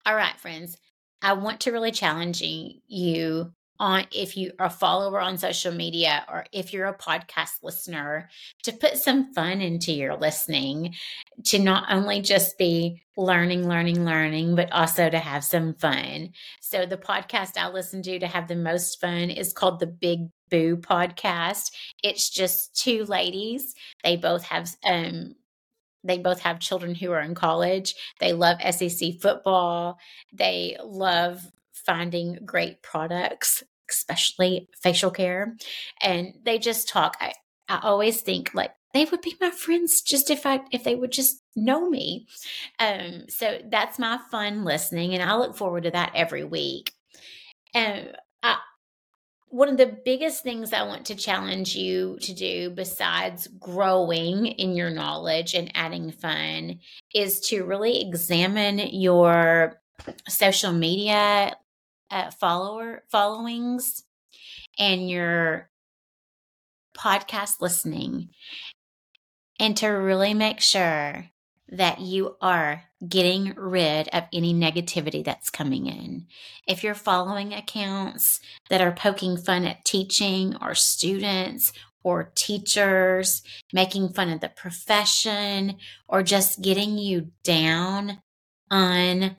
All 0.05 0.15
right, 0.15 0.37
friends. 0.37 0.77
I 1.21 1.33
want 1.33 1.61
to 1.61 1.71
really 1.71 1.91
challenge 1.91 2.41
you 2.41 3.51
on 3.79 4.05
if 4.11 4.35
you 4.35 4.51
are 4.59 4.65
a 4.65 4.69
follower 4.69 5.21
on 5.21 5.37
social 5.37 5.71
media 5.71 6.25
or 6.27 6.45
if 6.51 6.73
you're 6.73 6.87
a 6.87 6.97
podcast 6.97 7.63
listener 7.63 8.29
to 8.63 8.73
put 8.73 8.97
some 8.97 9.33
fun 9.33 9.61
into 9.61 9.93
your 9.93 10.17
listening 10.17 10.93
to 11.45 11.59
not 11.59 11.85
only 11.89 12.21
just 12.21 12.57
be 12.57 13.01
learning 13.15 13.67
learning 13.67 14.03
learning 14.05 14.55
but 14.55 14.71
also 14.71 15.09
to 15.09 15.19
have 15.19 15.43
some 15.43 15.73
fun. 15.75 16.29
So 16.61 16.85
the 16.85 16.97
podcast 16.97 17.57
i 17.57 17.69
listen 17.69 18.01
to 18.03 18.19
to 18.19 18.27
have 18.27 18.47
the 18.47 18.55
most 18.55 18.99
fun 18.99 19.29
is 19.29 19.53
called 19.53 19.79
the 19.79 19.87
big 19.87 20.29
boo 20.49 20.77
podcast. 20.77 21.71
It's 22.03 22.29
just 22.29 22.75
two 22.75 23.05
ladies. 23.05 23.75
They 24.03 24.17
both 24.17 24.43
have 24.43 24.75
um 24.83 25.35
they 26.03 26.17
both 26.17 26.39
have 26.41 26.59
children 26.59 26.95
who 26.95 27.11
are 27.11 27.21
in 27.21 27.35
college. 27.35 27.95
They 28.19 28.33
love 28.33 28.57
SEC 28.61 29.19
football. 29.21 29.97
They 30.33 30.77
love 30.83 31.45
finding 31.73 32.39
great 32.45 32.81
products, 32.81 33.63
especially 33.89 34.69
facial 34.81 35.11
care. 35.11 35.55
And 36.01 36.33
they 36.43 36.59
just 36.59 36.89
talk. 36.89 37.17
I, 37.19 37.33
I 37.67 37.79
always 37.83 38.21
think 38.21 38.53
like 38.53 38.71
they 38.93 39.05
would 39.05 39.21
be 39.21 39.35
my 39.39 39.51
friends 39.51 40.01
just 40.01 40.29
if 40.29 40.45
I 40.45 40.61
if 40.71 40.83
they 40.83 40.95
would 40.95 41.11
just 41.11 41.41
know 41.55 41.89
me. 41.89 42.27
Um, 42.79 43.25
so 43.29 43.59
that's 43.69 43.99
my 43.99 44.19
fun 44.31 44.63
listening, 44.63 45.13
and 45.13 45.23
I 45.23 45.35
look 45.35 45.55
forward 45.55 45.83
to 45.83 45.91
that 45.91 46.13
every 46.15 46.43
week. 46.43 46.91
And 47.73 48.15
I 48.41 48.57
one 49.49 49.69
of 49.69 49.77
the 49.77 49.97
biggest 50.05 50.43
things 50.43 50.73
I 50.73 50.83
want 50.83 51.05
to 51.07 51.15
challenge 51.15 51.75
you 51.75 52.17
to 52.21 52.33
do, 52.33 52.69
besides 52.69 53.47
growing 53.47 54.45
in 54.45 54.75
your 54.75 54.91
knowledge 54.91 55.53
and 55.55 55.71
adding 55.75 56.11
fun, 56.11 56.79
is 57.13 57.39
to 57.47 57.63
really 57.63 58.01
examine 58.01 58.77
your 58.77 59.81
social 60.27 60.71
media 60.71 61.55
uh, 62.11 62.31
follower 62.31 63.03
followings 63.11 64.03
and 64.77 65.09
your 65.09 65.69
podcast 66.97 67.61
listening, 67.61 68.29
and 69.59 69.75
to 69.77 69.87
really 69.87 70.33
make 70.33 70.59
sure 70.59 71.25
that 71.69 72.01
you 72.01 72.35
are 72.41 72.83
getting 73.07 73.53
rid 73.55 74.09
of 74.09 74.25
any 74.33 74.53
negativity 74.53 75.23
that's 75.23 75.49
coming 75.49 75.87
in. 75.87 76.27
If 76.67 76.83
you're 76.83 76.95
following 76.95 77.53
accounts 77.53 78.41
that 78.69 78.81
are 78.81 78.91
poking 78.91 79.37
fun 79.37 79.65
at 79.65 79.85
teaching 79.85 80.55
or 80.61 80.75
students 80.75 81.71
or 82.03 82.31
teachers, 82.35 83.43
making 83.73 84.09
fun 84.09 84.29
of 84.29 84.41
the 84.41 84.49
profession, 84.49 85.77
or 86.07 86.23
just 86.23 86.61
getting 86.61 86.97
you 86.97 87.31
down, 87.43 88.21
unfollow. 88.71 89.35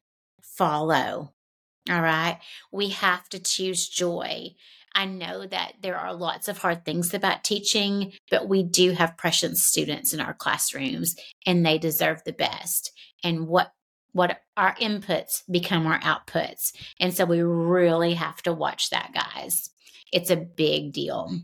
All 1.88 2.02
right. 2.02 2.38
We 2.70 2.90
have 2.90 3.28
to 3.30 3.38
choose 3.38 3.88
joy. 3.88 4.54
I 4.94 5.06
know 5.06 5.46
that 5.46 5.74
there 5.82 5.96
are 5.96 6.12
lots 6.14 6.48
of 6.48 6.58
hard 6.58 6.84
things 6.84 7.14
about 7.14 7.44
teaching, 7.44 8.12
but 8.30 8.48
we 8.48 8.62
do 8.62 8.92
have 8.92 9.16
precious 9.16 9.64
students 9.64 10.12
in 10.12 10.20
our 10.20 10.34
classrooms 10.34 11.16
and 11.46 11.64
they 11.64 11.78
deserve 11.78 12.22
the 12.24 12.32
best. 12.32 12.92
And 13.22 13.46
what 13.46 13.72
what 14.12 14.40
our 14.56 14.74
inputs 14.76 15.42
become 15.48 15.86
our 15.86 16.00
outputs. 16.00 16.72
And 16.98 17.14
so 17.14 17.24
we 17.24 17.42
really 17.42 18.14
have 18.14 18.42
to 18.42 18.52
watch 18.52 18.90
that, 18.90 19.12
guys. 19.14 19.70
It's 20.12 20.30
a 20.30 20.36
big 20.36 20.92
deal. 20.92 21.40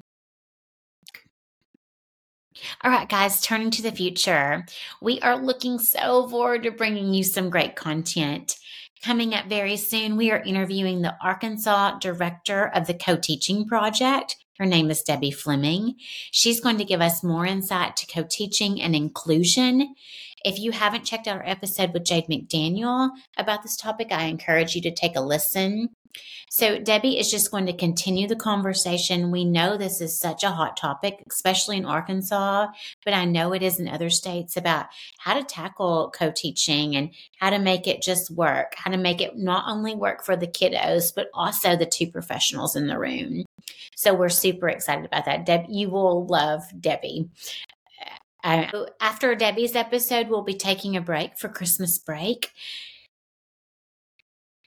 All 2.83 2.91
right, 2.91 3.09
guys, 3.09 3.41
turning 3.41 3.71
to 3.73 3.83
the 3.83 3.93
future, 3.93 4.65
we 5.00 5.21
are 5.21 5.37
looking 5.37 5.79
so 5.79 6.26
forward 6.29 6.62
to 6.62 6.71
bringing 6.71 7.12
you 7.12 7.23
some 7.23 7.50
great 7.50 7.76
content. 7.76 8.57
Coming 9.03 9.35
up 9.35 9.47
very 9.47 9.76
soon, 9.76 10.17
we 10.17 10.31
are 10.31 10.41
interviewing 10.41 11.03
the 11.03 11.17
Arkansas 11.23 11.99
director 11.99 12.69
of 12.69 12.87
the 12.87 12.95
co 12.95 13.17
teaching 13.17 13.67
project. 13.67 14.37
Her 14.59 14.67
name 14.67 14.91
is 14.91 15.03
Debbie 15.03 15.31
Fleming. 15.31 15.97
She's 16.31 16.61
going 16.61 16.79
to 16.79 16.85
give 16.85 17.00
us 17.03 17.23
more 17.23 17.45
insight 17.45 17.97
to 17.97 18.07
co 18.07 18.25
teaching 18.29 18.81
and 18.81 18.97
inclusion. 18.97 19.95
If 20.45 20.59
you 20.59 20.73
haven't 20.73 21.05
checked 21.05 21.26
out 21.26 21.37
our 21.37 21.47
episode 21.47 21.93
with 21.93 22.05
Jade 22.05 22.26
McDaniel 22.26 23.11
about 23.37 23.62
this 23.62 23.76
topic, 23.76 24.09
I 24.12 24.25
encourage 24.25 24.75
you 24.75 24.83
to 24.83 24.95
take 24.95 25.17
a 25.17 25.21
listen. 25.21 25.91
So, 26.49 26.78
Debbie 26.78 27.18
is 27.18 27.30
just 27.30 27.50
going 27.50 27.66
to 27.66 27.73
continue 27.73 28.28
the 28.28 28.37
conversation. 28.37 29.30
We 29.30 29.44
know 29.44 29.76
this 29.76 30.00
is 30.00 30.18
such 30.18 30.44
a 30.44 30.50
hot 30.50 30.76
topic, 30.76 31.23
especially 31.30 31.76
in 31.76 31.85
Arkansas, 31.85 32.68
but 33.04 33.14
I 33.14 33.25
know 33.25 33.52
it 33.52 33.62
is 33.62 33.78
in 33.78 33.88
other 33.88 34.11
states 34.11 34.56
about 34.56 34.87
how 35.18 35.35
to 35.35 35.42
tackle 35.42 36.12
co 36.16 36.30
teaching 36.30 36.96
and 36.96 37.11
how 37.38 37.50
to 37.50 37.58
make 37.58 37.87
it 37.87 38.00
just 38.00 38.30
work, 38.30 38.75
how 38.76 38.90
to 38.90 38.96
make 38.96 39.20
it 39.20 39.37
not 39.37 39.64
only 39.66 39.94
work 39.94 40.25
for 40.25 40.37
the 40.37 40.46
kiddos, 40.46 41.12
but 41.14 41.28
also 41.35 41.76
the 41.76 41.87
two 41.87 42.11
professionals 42.11 42.76
in 42.76 42.87
the 42.87 42.99
room. 42.99 43.44
So, 43.94 44.14
we're 44.14 44.28
super 44.28 44.68
excited 44.68 45.04
about 45.04 45.25
that. 45.25 45.46
Deb, 45.46 45.66
you 45.68 45.90
will 45.90 46.26
love 46.26 46.62
Debbie. 46.80 47.28
Uh, 48.44 48.87
after 49.00 49.35
Debbie's 49.35 49.75
episode, 49.75 50.28
we'll 50.28 50.42
be 50.42 50.54
taking 50.54 50.96
a 50.96 51.00
break 51.00 51.37
for 51.37 51.49
Christmas 51.49 51.99
break 51.99 52.52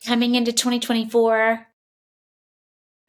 coming 0.06 0.36
into 0.36 0.52
2024, 0.52 1.66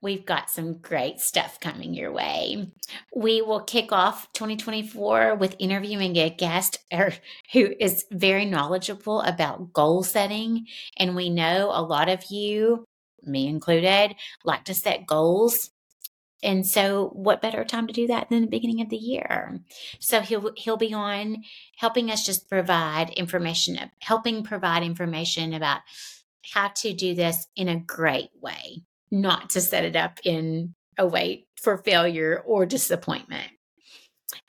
we've 0.02 0.24
got 0.24 0.50
some 0.50 0.78
great 0.78 1.20
stuff 1.20 1.60
coming 1.60 1.94
your 1.94 2.12
way. 2.12 2.72
We 3.14 3.42
will 3.42 3.60
kick 3.60 3.92
off 3.92 4.32
2024 4.32 5.36
with 5.36 5.56
interviewing 5.58 6.16
a 6.16 6.30
guest 6.30 6.78
er, 6.92 7.12
who 7.52 7.74
is 7.78 8.06
very 8.10 8.44
knowledgeable 8.44 9.20
about 9.20 9.72
goal 9.72 10.02
setting. 10.02 10.66
And 10.96 11.14
we 11.14 11.30
know 11.30 11.70
a 11.72 11.82
lot 11.82 12.08
of 12.08 12.24
you 12.30 12.84
me 13.22 13.46
included, 13.46 14.16
like 14.44 14.64
to 14.64 14.72
set 14.72 15.06
goals 15.06 15.70
and 16.42 16.66
so 16.66 17.10
what 17.12 17.42
better 17.42 17.64
time 17.64 17.86
to 17.86 17.92
do 17.92 18.06
that 18.06 18.30
than 18.30 18.40
the 18.40 18.46
beginning 18.46 18.80
of 18.80 18.88
the 18.88 18.96
year? 18.96 19.60
So 19.98 20.20
he'll 20.20 20.52
he'll 20.56 20.76
be 20.76 20.94
on 20.94 21.42
helping 21.76 22.10
us 22.10 22.24
just 22.24 22.48
provide 22.48 23.10
information, 23.10 23.78
helping 24.00 24.42
provide 24.42 24.82
information 24.82 25.52
about 25.52 25.80
how 26.52 26.68
to 26.68 26.92
do 26.92 27.14
this 27.14 27.46
in 27.56 27.68
a 27.68 27.80
great 27.80 28.30
way, 28.40 28.82
not 29.10 29.50
to 29.50 29.60
set 29.60 29.84
it 29.84 29.96
up 29.96 30.20
in 30.24 30.74
a 30.98 31.06
way 31.06 31.46
for 31.56 31.78
failure 31.78 32.42
or 32.44 32.66
disappointment. 32.66 33.50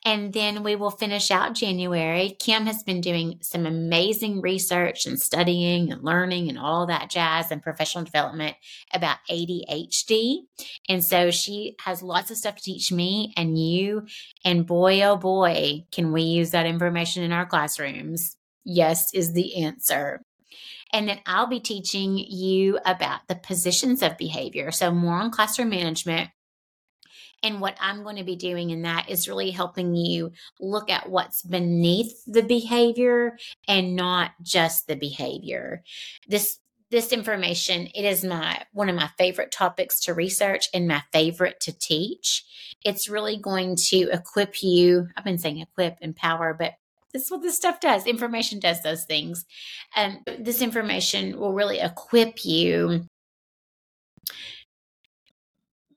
And 0.04 0.34
then 0.34 0.64
we 0.64 0.76
will 0.76 0.92
finish 0.92 1.32
out 1.32 1.54
January. 1.54 2.36
Kim 2.40 2.66
has 2.66 2.84
been 2.84 3.02
doing 3.02 3.38
some 3.42 3.66
amazing 3.66 4.42
research 4.42 5.06
and 5.06 5.20
studying 5.20 5.92
and 5.92 6.04
learning 6.04 6.50
and 6.50 6.58
all 6.58 6.88
that 6.88 7.10
jazz 7.10 7.52
and 7.52 7.62
professional 7.62 8.04
development 8.04 8.56
about 8.94 9.18
ADHD. 9.30 10.40
And 10.90 11.04
so 11.04 11.32
she 11.32 11.76
has 11.82 12.02
lots 12.02 12.32
of 12.32 12.38
stuff 12.38 12.56
to 12.58 12.64
teach 12.64 12.92
me 12.92 13.34
and 13.38 13.58
you. 13.60 14.08
And 14.44 14.66
boy, 14.66 15.02
oh 15.04 15.18
boy, 15.18 15.86
can 15.92 16.12
we 16.12 16.24
use 16.24 16.52
that 16.52 16.66
information 16.66 17.24
in 17.24 17.32
our 17.32 17.46
classrooms? 17.46 18.36
Yes, 18.64 19.14
is 19.14 19.34
the 19.34 19.64
answer. 19.64 20.22
And 20.94 21.08
then 21.08 21.20
I'll 21.26 21.48
be 21.48 21.60
teaching 21.60 22.18
you 22.18 22.80
about 22.86 23.22
the 23.28 23.36
positions 23.36 24.02
of 24.02 24.18
behavior. 24.18 24.72
So, 24.72 24.92
more 24.92 25.16
on 25.16 25.32
classroom 25.32 25.70
management 25.70 26.30
and 27.44 27.60
what 27.60 27.78
I'm 27.80 28.04
going 28.04 28.18
to 28.18 28.24
be 28.24 28.36
doing 28.36 28.70
in 28.70 28.84
that 28.84 29.10
is 29.10 29.28
really 29.28 29.52
helping 29.52 29.96
you 29.96 30.32
look 30.60 30.90
at 30.90 31.10
what's 31.10 31.42
beneath 31.42 32.14
the 32.28 32.44
behavior 32.44 33.38
and 33.68 33.96
not 33.96 34.32
just 34.42 34.88
the 34.88 34.96
behavior. 34.96 35.84
This 36.28 36.60
this 36.92 37.14
information 37.14 37.88
it 37.96 38.04
is 38.04 38.24
my 38.24 38.62
one 38.74 38.90
of 38.90 38.96
my 38.96 39.10
favorite 39.18 39.50
topics 39.50 40.02
to 40.02 40.14
research 40.14 40.68
and 40.74 40.90
my 40.90 41.02
favorite 41.14 41.58
to 41.62 41.72
teach 41.72 42.44
it's 42.84 43.08
really 43.08 43.38
going 43.38 43.78
to 43.78 44.10
equip 44.12 44.62
you 44.62 45.08
i've 45.16 45.24
been 45.24 45.38
saying 45.38 45.60
equip 45.60 45.98
empower 46.02 46.54
but 46.54 46.74
this 47.14 47.24
is 47.24 47.32
what 47.32 47.42
this 47.42 47.58
stuff 47.58 47.80
does 47.80 48.06
information 48.06 48.60
does 48.60 48.82
those 48.82 49.06
things 49.06 49.46
and 49.96 50.20
this 50.40 50.62
information 50.62 51.38
will 51.38 51.54
really 51.54 51.80
equip 51.80 52.46
you 52.46 53.06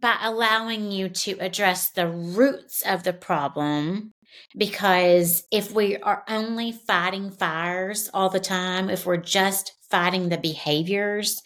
by 0.05 0.19
allowing 0.23 0.93
you 0.93 1.09
to 1.09 1.33
address 1.41 1.89
the 1.93 2.07
roots 2.07 2.83
of 2.87 3.05
the 3.05 3.13
problem. 3.15 4.13
Because 4.55 5.45
if 5.51 5.73
we 5.73 5.97
are 5.97 6.25
only 6.29 6.73
fighting 6.73 7.31
fires 7.31 8.11
all 8.13 8.29
the 8.29 8.39
time, 8.39 8.91
if 8.91 9.07
we're 9.07 9.17
just 9.17 9.73
fighting 9.89 10.29
the 10.29 10.37
behaviors, 10.37 11.41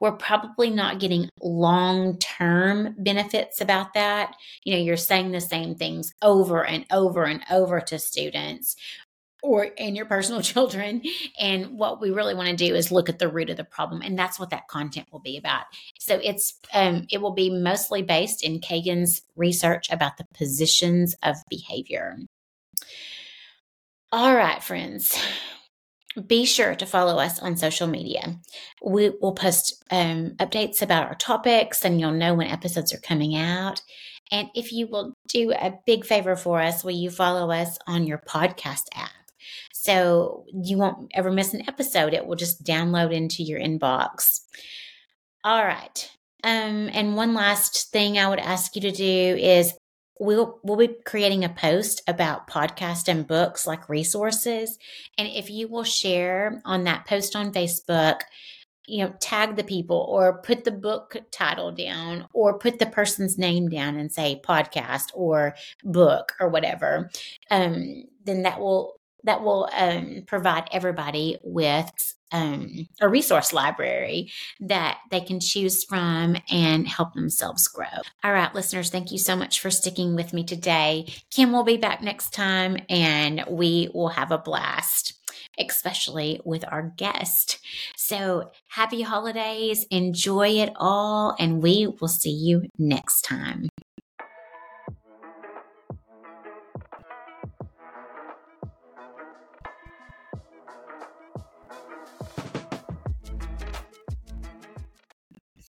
we're 0.00 0.12
probably 0.12 0.70
not 0.70 1.00
getting 1.00 1.28
long 1.42 2.16
term 2.18 2.94
benefits 2.98 3.60
about 3.60 3.94
that. 3.94 4.36
You 4.62 4.74
know, 4.74 4.80
you're 4.80 4.96
saying 4.96 5.32
the 5.32 5.40
same 5.40 5.74
things 5.74 6.12
over 6.22 6.64
and 6.64 6.86
over 6.92 7.24
and 7.24 7.42
over 7.50 7.80
to 7.80 7.98
students 7.98 8.76
or 9.44 9.64
in 9.64 9.94
your 9.94 10.06
personal 10.06 10.40
children. 10.52 11.02
And 11.38 11.78
what 11.78 12.00
we 12.00 12.10
really 12.10 12.34
want 12.34 12.48
to 12.48 12.56
do 12.56 12.74
is 12.74 12.90
look 12.90 13.08
at 13.08 13.18
the 13.18 13.28
root 13.28 13.50
of 13.50 13.56
the 13.56 13.64
problem, 13.64 14.00
and 14.02 14.18
that's 14.18 14.40
what 14.40 14.50
that 14.50 14.66
content 14.68 15.06
will 15.12 15.20
be 15.20 15.36
about. 15.36 15.66
So 15.98 16.18
it's 16.22 16.58
um, 16.72 17.06
it 17.10 17.20
will 17.20 17.34
be 17.34 17.50
mostly 17.50 18.02
based 18.02 18.42
in 18.42 18.60
Kagan's 18.60 19.22
research 19.36 19.90
about 19.90 20.16
the 20.16 20.26
positions 20.34 21.14
of 21.22 21.36
behavior. 21.48 22.16
All 24.10 24.34
right, 24.34 24.62
friends. 24.62 25.18
Be 26.28 26.44
sure 26.44 26.76
to 26.76 26.86
follow 26.86 27.18
us 27.18 27.40
on 27.40 27.56
social 27.56 27.88
media. 27.88 28.38
We 28.84 29.10
will 29.20 29.32
post 29.32 29.84
um, 29.90 30.36
updates 30.38 30.80
about 30.80 31.08
our 31.08 31.16
topics, 31.16 31.84
and 31.84 32.00
you'll 32.00 32.12
know 32.12 32.34
when 32.34 32.46
episodes 32.46 32.94
are 32.94 33.00
coming 33.00 33.36
out. 33.36 33.82
And 34.30 34.48
if 34.54 34.72
you 34.72 34.86
will 34.86 35.14
do 35.28 35.52
a 35.52 35.74
big 35.86 36.06
favor 36.06 36.36
for 36.36 36.60
us, 36.60 36.84
will 36.84 36.92
you 36.92 37.10
follow 37.10 37.50
us 37.50 37.76
on 37.86 38.06
your 38.06 38.18
podcast 38.18 38.84
app? 38.94 39.23
So 39.72 40.44
you 40.52 40.78
won't 40.78 41.10
ever 41.14 41.30
miss 41.30 41.54
an 41.54 41.68
episode. 41.68 42.14
It 42.14 42.26
will 42.26 42.36
just 42.36 42.64
download 42.64 43.12
into 43.12 43.42
your 43.42 43.60
inbox. 43.60 44.40
All 45.44 45.64
right. 45.64 46.10
Um, 46.42 46.90
and 46.92 47.16
one 47.16 47.34
last 47.34 47.90
thing 47.90 48.18
I 48.18 48.28
would 48.28 48.38
ask 48.38 48.74
you 48.76 48.82
to 48.82 48.92
do 48.92 49.04
is 49.04 49.74
we'll 50.20 50.60
we'll 50.62 50.76
be 50.76 50.94
creating 51.04 51.44
a 51.44 51.48
post 51.48 52.02
about 52.06 52.48
podcast 52.48 53.08
and 53.08 53.26
books 53.26 53.66
like 53.66 53.88
resources. 53.88 54.78
And 55.18 55.28
if 55.28 55.50
you 55.50 55.68
will 55.68 55.84
share 55.84 56.60
on 56.64 56.84
that 56.84 57.06
post 57.06 57.34
on 57.34 57.52
Facebook, 57.52 58.20
you 58.86 59.04
know, 59.04 59.14
tag 59.20 59.56
the 59.56 59.64
people 59.64 60.06
or 60.08 60.42
put 60.42 60.64
the 60.64 60.70
book 60.70 61.16
title 61.30 61.72
down 61.72 62.26
or 62.32 62.58
put 62.58 62.78
the 62.78 62.86
person's 62.86 63.38
name 63.38 63.68
down 63.68 63.96
and 63.96 64.12
say 64.12 64.40
podcast 64.44 65.10
or 65.14 65.54
book 65.82 66.32
or 66.40 66.48
whatever, 66.48 67.10
um, 67.50 68.04
then 68.24 68.42
that 68.42 68.60
will 68.60 69.00
that 69.24 69.42
will 69.42 69.68
um, 69.76 70.22
provide 70.26 70.68
everybody 70.72 71.38
with 71.42 71.90
um, 72.34 72.88
a 73.00 73.08
resource 73.08 73.52
library 73.52 74.30
that 74.60 74.98
they 75.10 75.20
can 75.20 75.38
choose 75.40 75.84
from 75.84 76.36
and 76.50 76.86
help 76.86 77.14
themselves 77.14 77.68
grow. 77.68 77.86
All 78.24 78.32
right, 78.32 78.54
listeners, 78.54 78.90
thank 78.90 79.12
you 79.12 79.18
so 79.18 79.36
much 79.36 79.60
for 79.60 79.70
sticking 79.70 80.16
with 80.16 80.32
me 80.32 80.44
today. 80.44 81.06
Kim 81.30 81.52
will 81.52 81.62
be 81.62 81.76
back 81.76 82.02
next 82.02 82.32
time 82.32 82.76
and 82.88 83.44
we 83.48 83.88
will 83.94 84.08
have 84.08 84.32
a 84.32 84.38
blast. 84.38 85.20
Especially 85.56 86.40
with 86.44 86.64
our 86.66 86.92
guest. 86.96 87.60
So, 87.96 88.50
happy 88.66 89.02
holidays, 89.02 89.86
enjoy 89.88 90.48
it 90.48 90.72
all, 90.74 91.36
and 91.38 91.62
we 91.62 91.86
will 92.00 92.08
see 92.08 92.32
you 92.32 92.62
next 92.76 93.22
time. 93.22 93.68